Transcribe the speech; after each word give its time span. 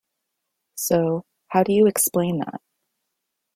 So, 0.77 1.25
how 1.49 1.61
do 1.61 1.73
you 1.73 1.85
explain 1.85 2.39
that? 2.39 2.59